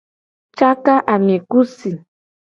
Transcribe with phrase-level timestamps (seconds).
[0.57, 1.91] Caka ami ku si.